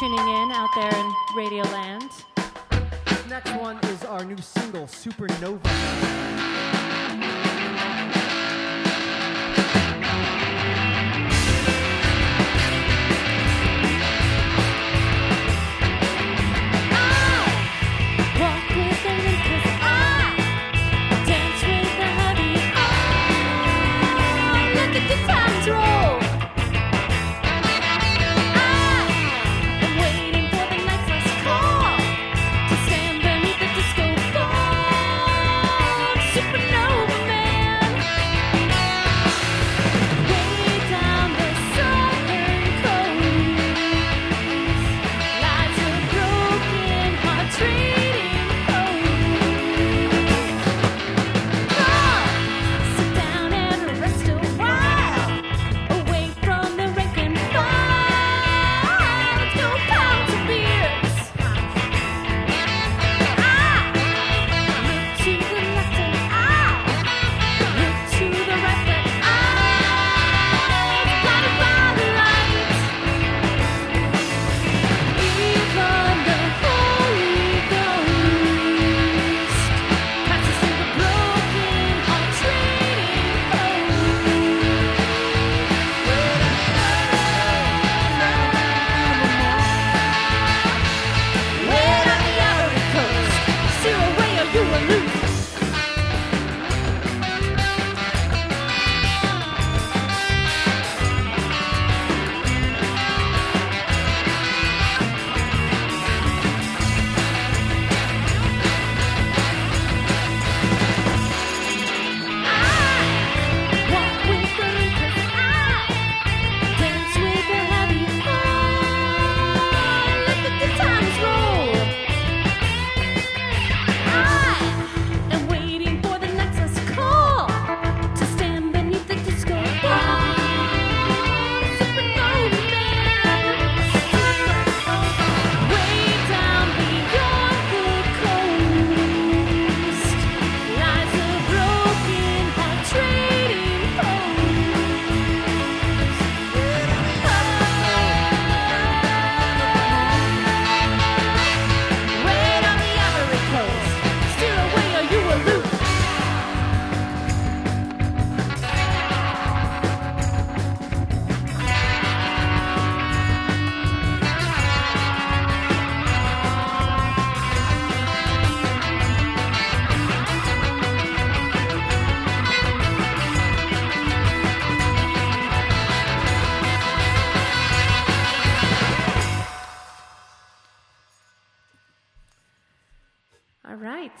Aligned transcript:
tuning 0.00 0.18
in 0.18 0.50
out 0.50 0.70
there 0.74 0.92
in 0.92 1.14
Radio 1.36 1.62
Land. 1.64 2.10
This 3.06 3.26
next 3.28 3.54
one 3.56 3.78
is 3.84 4.04
our 4.04 4.24
new 4.24 4.38
single, 4.38 4.86
Supernova. 4.86 5.60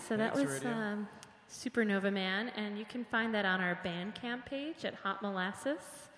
So 0.08 0.16
that 0.16 0.34
was 0.34 0.64
um, 0.64 1.08
Supernova 1.50 2.12
Man, 2.12 2.50
and 2.56 2.78
you 2.78 2.84
can 2.84 3.04
find 3.04 3.32
that 3.34 3.44
on 3.44 3.60
our 3.60 3.78
Bandcamp 3.84 4.46
page 4.46 4.84
at 4.84 4.94
Hot 4.94 5.22
Molasses, 5.22 6.10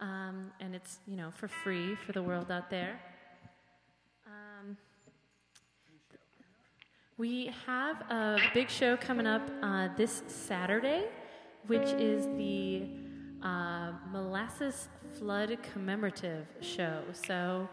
um, 0.00 0.50
and 0.60 0.74
it's 0.74 0.98
you 1.06 1.16
know 1.16 1.30
for 1.30 1.48
free 1.48 1.94
for 1.94 2.12
the 2.12 2.22
world 2.22 2.50
out 2.50 2.68
there. 2.70 3.00
Um, 4.26 4.76
we 7.16 7.50
have 7.66 8.00
a 8.10 8.38
big 8.52 8.68
show 8.68 8.96
coming 8.96 9.26
up 9.26 9.48
uh, 9.62 9.88
this 9.96 10.22
Saturday, 10.26 11.04
which 11.66 11.88
is 11.88 12.26
the 12.36 12.82
uh, 13.42 13.92
Molasses 14.10 14.88
Flood 15.18 15.56
Commemorative 15.72 16.46
Show. 16.60 17.02
So, 17.12 17.68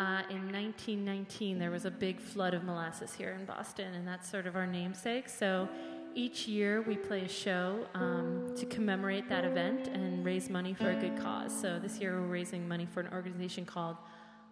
uh, 0.00 0.22
in 0.30 0.50
1919, 0.50 1.58
there 1.58 1.70
was 1.70 1.84
a 1.84 1.90
big 1.90 2.22
flood 2.22 2.54
of 2.54 2.64
molasses 2.64 3.12
here 3.12 3.36
in 3.38 3.44
Boston, 3.44 3.92
and 3.92 4.08
that's 4.08 4.30
sort 4.30 4.46
of 4.46 4.56
our 4.56 4.66
namesake. 4.66 5.28
So, 5.28 5.68
each 6.14 6.48
year 6.48 6.80
we 6.80 6.96
play 6.96 7.20
a 7.26 7.28
show 7.28 7.86
um, 7.92 8.54
to 8.56 8.64
commemorate 8.64 9.28
that 9.28 9.44
event 9.44 9.88
and 9.88 10.24
raise 10.24 10.48
money 10.48 10.72
for 10.72 10.90
a 10.90 10.96
good 10.96 11.18
cause. 11.18 11.52
So, 11.52 11.78
this 11.78 11.98
year 11.98 12.18
we're 12.18 12.28
raising 12.28 12.66
money 12.66 12.86
for 12.86 13.00
an 13.00 13.12
organization 13.12 13.66
called 13.66 13.98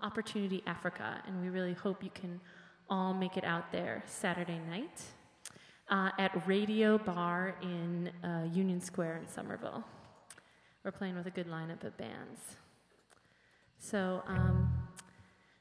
Opportunity 0.02 0.62
Africa, 0.66 1.22
and 1.26 1.40
we 1.40 1.48
really 1.48 1.72
hope 1.72 2.04
you 2.04 2.10
can 2.14 2.38
all 2.90 3.14
make 3.14 3.38
it 3.38 3.44
out 3.44 3.72
there 3.72 4.02
Saturday 4.04 4.60
night 4.68 5.00
uh, 5.88 6.10
at 6.18 6.46
Radio 6.46 6.98
Bar 6.98 7.56
in 7.62 8.10
uh, 8.22 8.44
Union 8.52 8.82
Square 8.82 9.20
in 9.22 9.26
Somerville. 9.26 9.82
We're 10.84 10.92
playing 10.92 11.16
with 11.16 11.26
a 11.26 11.30
good 11.30 11.48
lineup 11.48 11.84
of 11.84 11.96
bands. 11.96 12.56
So, 13.78 14.22
um, 14.26 14.68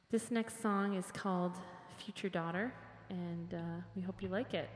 this 0.09 0.31
next 0.31 0.61
song 0.61 0.95
is 0.95 1.11
called 1.11 1.51
Future 1.97 2.29
Daughter, 2.29 2.73
and 3.09 3.53
uh, 3.53 3.57
we 3.93 4.01
hope 4.01 4.21
you 4.21 4.29
like 4.29 4.53
it. 4.53 4.69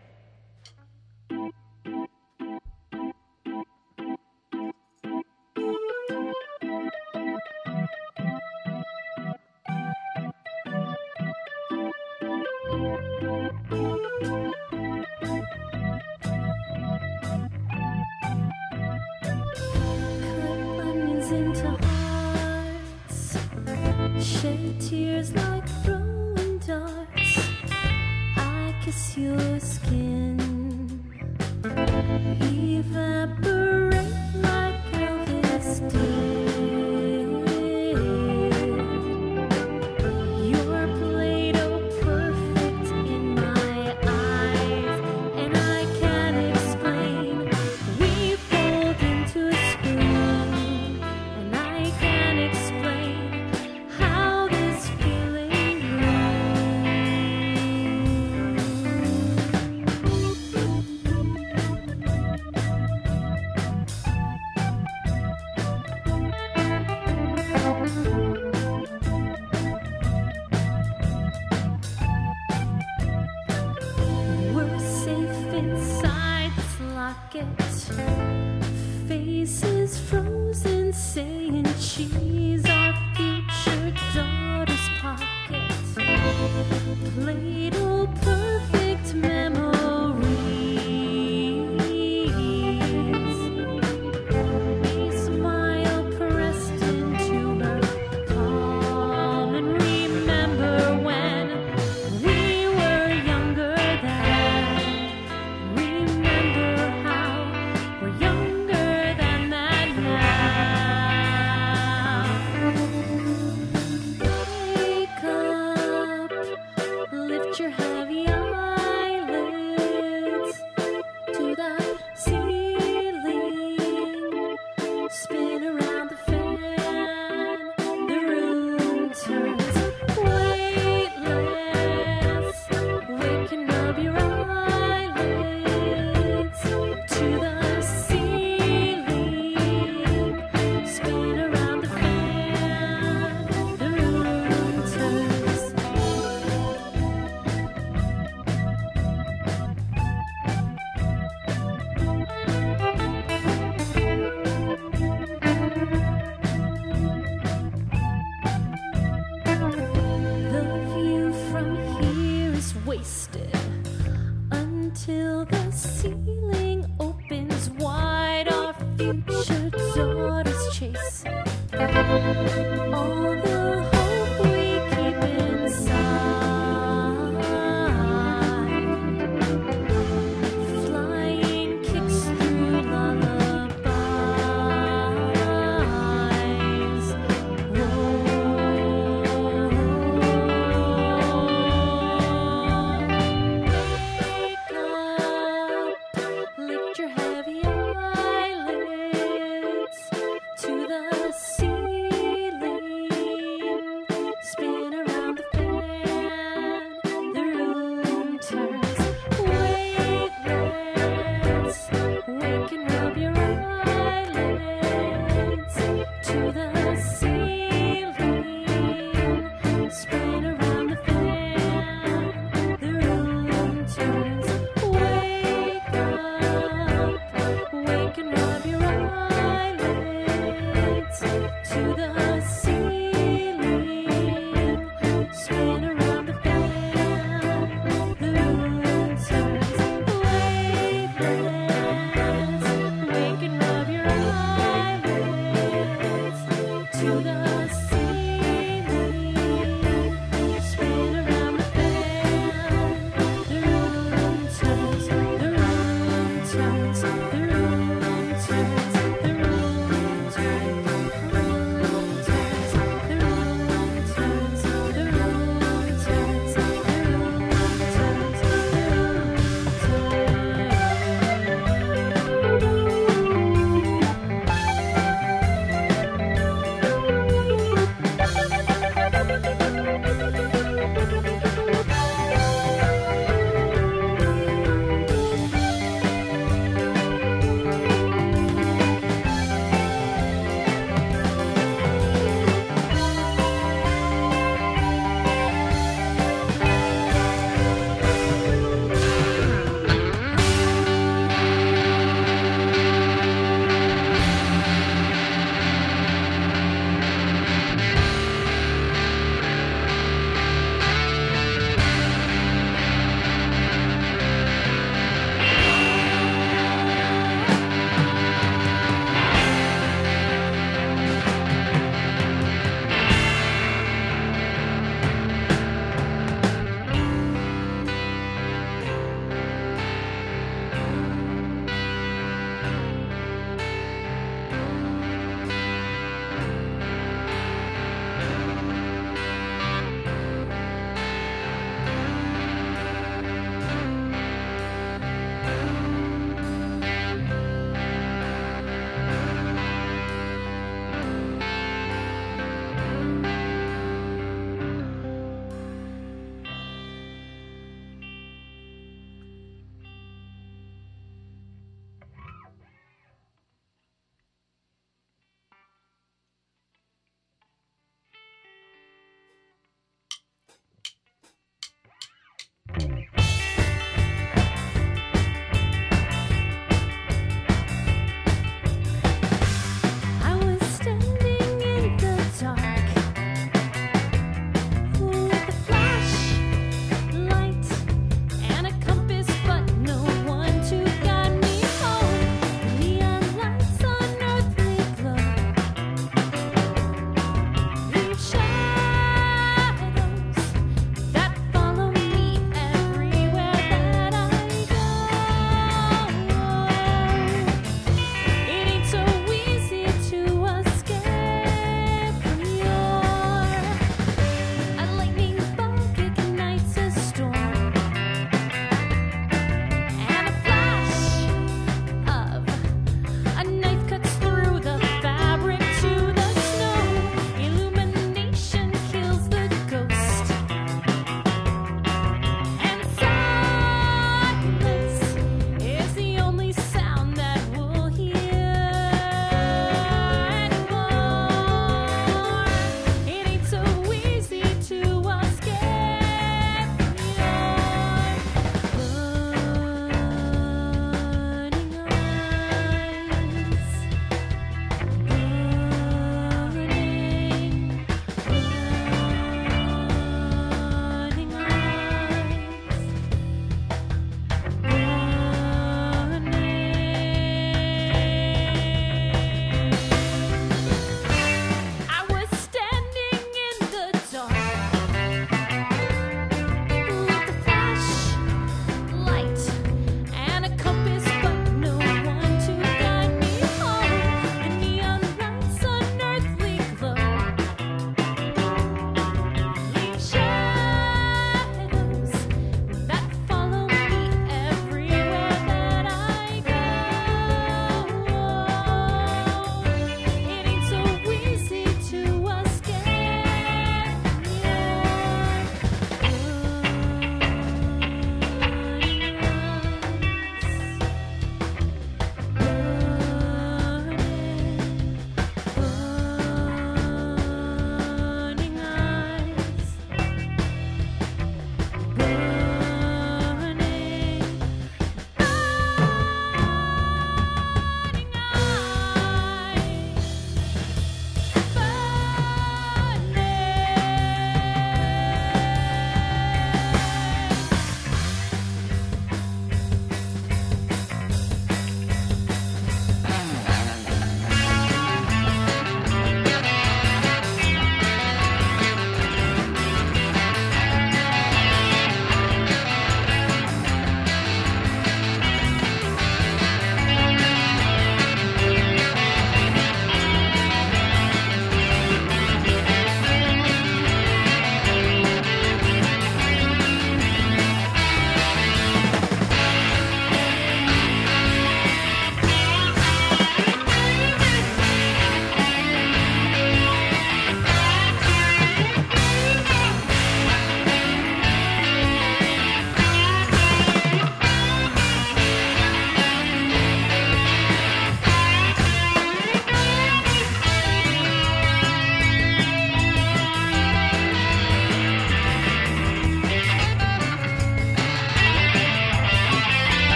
Around 125.51 126.09
the 126.09 126.15
fan, 126.15 126.40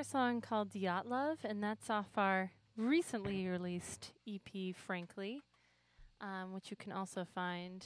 our 0.00 0.04
song 0.04 0.40
called 0.40 0.74
Yacht 0.74 1.04
and 1.44 1.62
that's 1.62 1.90
off 1.90 2.16
our 2.16 2.52
recently 2.74 3.46
released 3.46 4.12
EP, 4.26 4.74
Frankly, 4.74 5.42
um, 6.22 6.54
which 6.54 6.70
you 6.70 6.76
can 6.78 6.90
also 6.90 7.26
find 7.34 7.84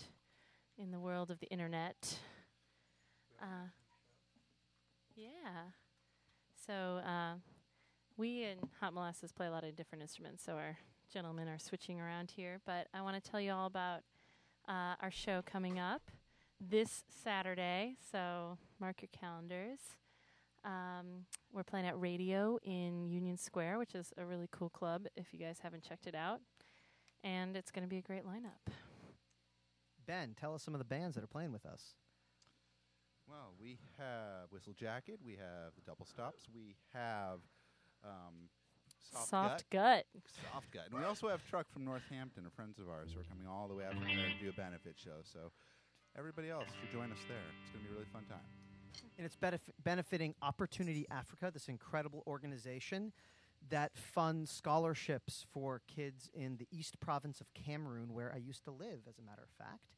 in 0.79 0.93
the 0.93 1.01
world 1.01 1.33
of 1.33 1.41
the 1.41 1.49
internet. 1.49 2.19
Uh, 3.43 3.67
yeah. 5.17 5.73
So 6.65 7.01
uh, 7.05 7.35
we 8.17 8.45
in 8.45 8.59
Hot 8.79 8.95
Molasses 8.95 9.33
play 9.33 9.49
a 9.49 9.51
lot 9.51 9.65
of 9.65 9.75
different 9.75 10.03
instruments, 10.03 10.45
so 10.45 10.53
our 10.53 10.79
gentlemen 11.13 11.49
are 11.49 11.59
switching 11.59 12.01
around 12.01 12.31
here. 12.31 12.61
But 12.65 12.87
I 12.95 13.03
want 13.03 13.21
to 13.21 13.29
tell 13.29 13.41
you 13.41 13.51
all 13.51 13.67
about 13.67 14.03
uh, 14.69 14.95
our 15.03 15.11
show 15.11 15.43
coming 15.45 15.81
up 15.81 16.13
this 16.61 17.03
Saturday, 17.25 17.97
so 18.13 18.57
mark 18.79 19.03
your 19.03 19.11
calendars. 19.21 19.81
Um, 20.65 21.27
we're 21.53 21.63
playing 21.63 21.87
at 21.87 22.01
Radio 22.01 22.59
in 22.63 23.07
Union 23.07 23.37
Square, 23.37 23.79
which 23.79 23.95
is 23.95 24.13
a 24.17 24.25
really 24.25 24.49
cool 24.51 24.71
club 24.71 25.07
if 25.17 25.27
you 25.33 25.39
guys 25.39 25.59
haven't 25.63 25.83
checked 25.83 26.07
it 26.07 26.15
out. 26.15 26.41
And 27.23 27.57
it's 27.57 27.71
going 27.71 27.85
to 27.85 27.89
be 27.89 27.99
a 27.99 28.03
great 28.03 28.25
lineup. 28.25 28.73
Ben, 30.07 30.35
tell 30.39 30.55
us 30.55 30.63
some 30.63 30.75
of 30.75 30.79
the 30.79 30.85
bands 30.85 31.15
that 31.15 31.25
are 31.25 31.29
playing 31.29 31.53
with 31.53 31.65
us. 31.65 31.95
Well, 33.27 33.55
we 33.59 33.79
have 33.99 34.53
Whistle 34.53 34.75
Jacket, 34.75 35.19
we 35.25 35.33
have 35.33 35.73
the 35.77 35.81
Double 35.87 36.05
Stops, 36.05 36.45
we 36.55 36.77
have 36.93 37.41
um, 38.05 38.53
Soft, 39.01 39.29
Soft 39.31 39.71
Gut, 39.71 40.05
gut. 40.13 40.23
Soft 40.53 40.71
Gut, 40.71 40.83
and 40.91 41.01
we 41.01 41.07
also 41.07 41.29
have 41.29 41.41
Truck 41.49 41.65
from 41.73 41.87
Northampton, 41.87 42.45
are 42.45 42.51
friends 42.51 42.79
of 42.79 42.91
ours 42.91 43.13
who 43.15 43.21
are 43.21 43.25
coming 43.25 43.47
all 43.49 43.67
the 43.67 43.75
way 43.75 43.85
out 43.85 43.95
from 43.95 44.05
there 44.05 44.29
to 44.29 44.45
do 44.45 44.51
a 44.51 44.53
benefit 44.53 44.97
show. 45.03 45.25
So 45.25 45.53
everybody 46.19 46.51
else 46.51 46.69
should 46.79 46.93
join 46.93 47.13
us 47.13 47.25
there. 47.27 47.49
It's 47.65 47.73
going 47.73 47.85
to 47.85 47.89
be 47.89 47.95
a 47.95 47.97
really 47.97 48.13
fun 48.13 48.29
time. 48.29 48.45
And 49.17 49.27
it's 49.27 49.37
benef- 49.37 49.73
benefiting 49.83 50.35
Opportunity 50.43 51.07
Africa, 51.11 51.51
this 51.53 51.69
incredible 51.69 52.23
organization 52.27 53.13
that 53.71 53.97
funds 53.97 54.51
scholarships 54.51 55.47
for 55.53 55.81
kids 55.87 56.31
in 56.35 56.57
the 56.59 56.69
East 56.71 57.01
Province 57.01 57.41
of 57.41 57.53
Cameroon, 57.55 58.13
where 58.13 58.33
I 58.35 58.39
used 58.39 58.65
to 58.65 58.71
live, 58.71 59.01
as 59.09 59.19
a 59.19 59.23
matter 59.23 59.43
of 59.43 59.51
fact, 59.65 59.95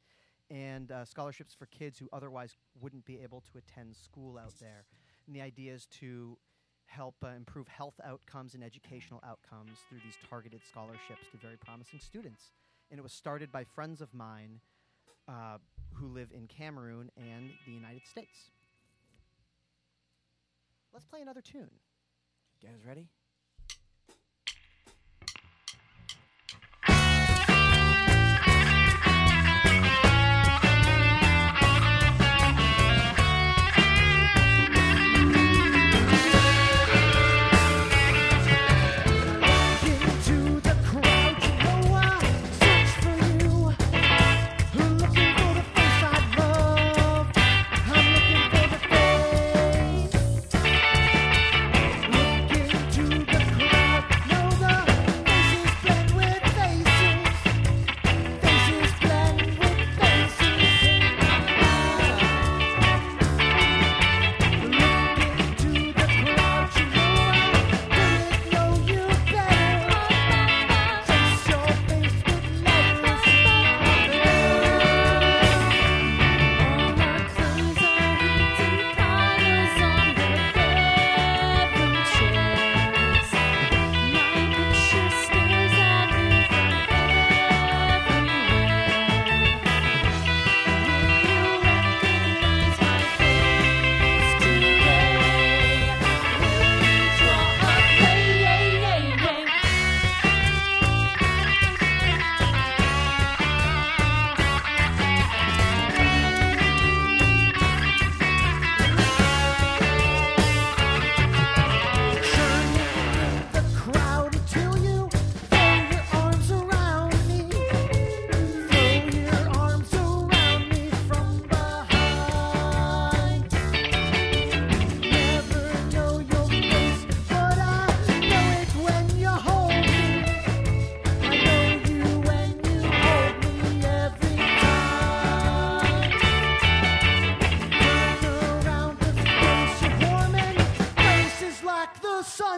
and 0.50 0.92
uh, 0.92 1.04
scholarships 1.04 1.54
for 1.54 1.66
kids 1.66 1.98
who 1.98 2.08
otherwise 2.12 2.56
wouldn't 2.80 3.04
be 3.04 3.20
able 3.20 3.42
to 3.52 3.58
attend 3.58 3.96
school 3.96 4.38
out 4.38 4.54
there. 4.60 4.84
And 5.26 5.34
the 5.34 5.40
idea 5.40 5.74
is 5.74 5.86
to 6.00 6.38
help 6.86 7.16
uh, 7.24 7.28
improve 7.28 7.66
health 7.66 8.00
outcomes 8.04 8.54
and 8.54 8.62
educational 8.62 9.20
outcomes 9.26 9.78
through 9.88 9.98
these 10.04 10.16
targeted 10.30 10.60
scholarships 10.68 11.26
to 11.32 11.36
very 11.38 11.56
promising 11.56 11.98
students. 11.98 12.52
And 12.90 12.98
it 13.00 13.02
was 13.02 13.12
started 13.12 13.50
by 13.50 13.64
friends 13.64 14.00
of 14.00 14.14
mine 14.14 14.60
uh, 15.28 15.58
who 15.94 16.06
live 16.06 16.30
in 16.32 16.46
Cameroon 16.46 17.10
and 17.16 17.50
the 17.66 17.72
United 17.72 18.06
States. 18.06 18.52
Let's 20.96 21.04
play 21.04 21.20
another 21.20 21.42
tune. 21.42 21.68
You 22.62 22.68
guys 22.70 22.78
ready? 22.86 23.10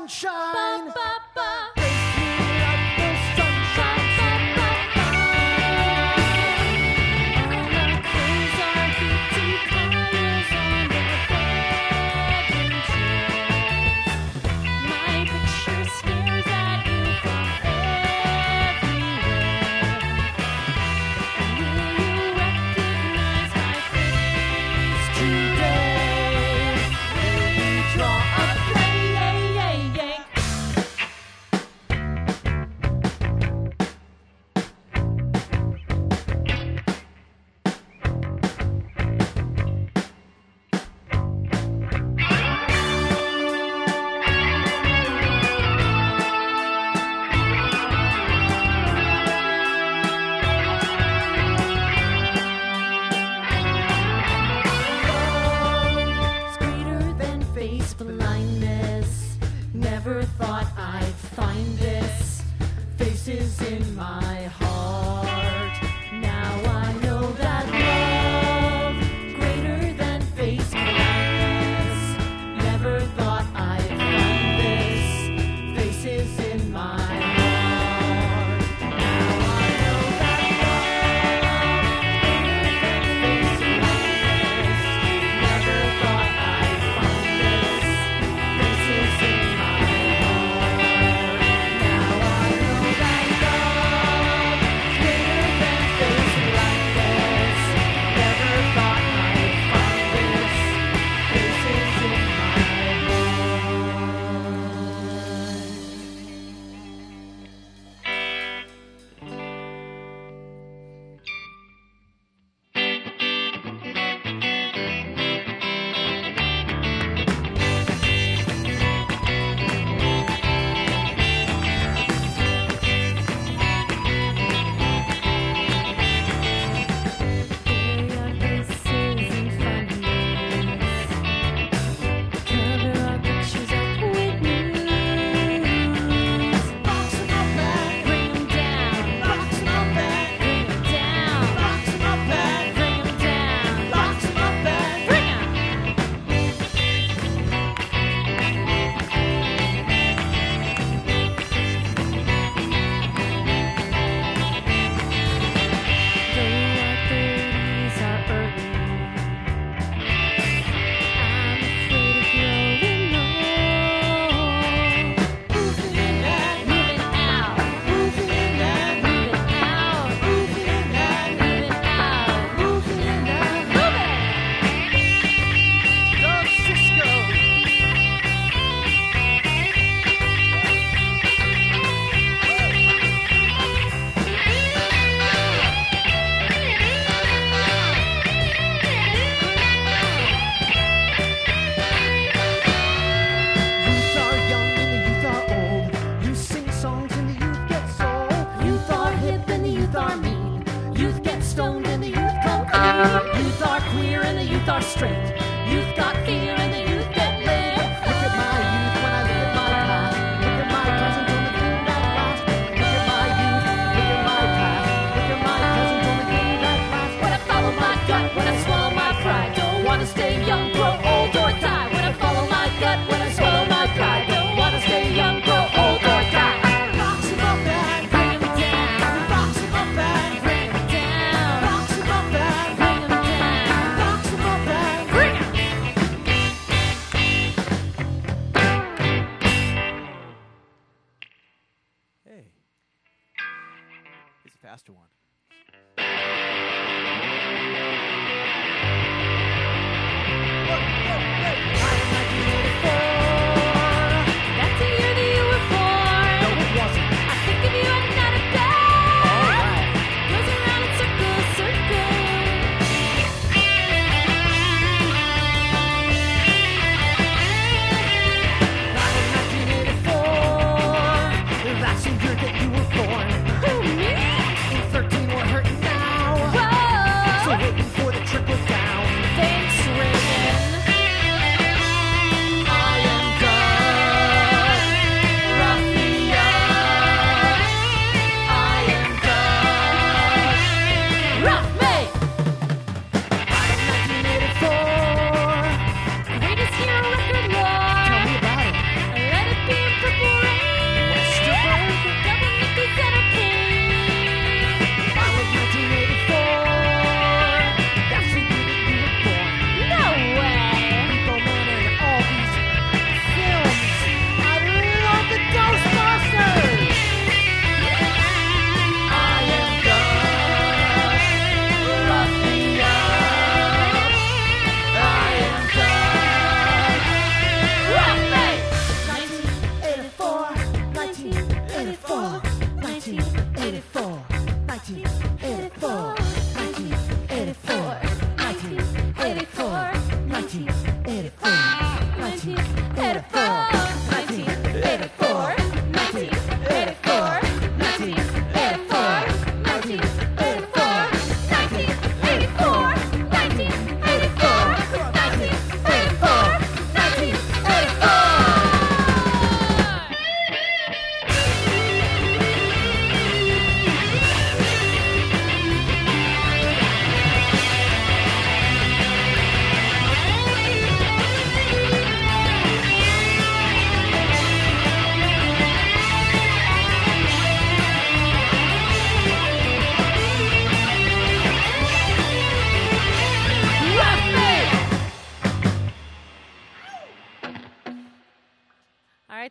Sunshine. 0.09 0.68
Never 60.09 60.23
thought 60.23 60.67
I'd 60.79 61.15
find 61.37 61.77
this. 61.77 62.43
Faces 62.97 63.61
in 63.61 63.95
my 63.95 64.28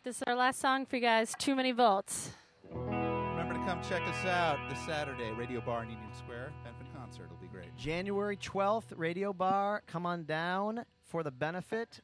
This 0.08 0.16
is 0.16 0.22
our 0.26 0.36
last 0.36 0.58
song 0.58 0.86
for 0.86 0.96
you 0.96 1.02
guys 1.02 1.34
Too 1.38 1.54
Many 1.54 1.70
Volts. 1.72 2.30
Remember 2.72 3.52
to 3.52 3.60
come 3.66 3.82
check 3.82 4.00
us 4.08 4.24
out 4.24 4.56
this 4.70 4.78
Saturday, 4.86 5.32
Radio 5.32 5.60
Bar 5.60 5.82
in 5.82 5.90
Union 5.90 6.08
Square, 6.16 6.50
benefit 6.64 6.86
concert. 6.96 7.28
will 7.28 7.36
be 7.36 7.46
great. 7.46 7.76
January 7.76 8.38
12th, 8.38 8.94
Radio 8.96 9.34
Bar. 9.34 9.82
Come 9.86 10.06
on 10.06 10.24
down 10.24 10.86
for 11.02 11.22
the 11.22 11.30
benefit 11.30 12.00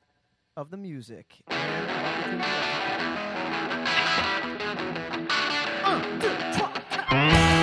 of 0.55 0.69
the 0.69 0.77
music. 0.77 1.37
Uh, 7.07 7.54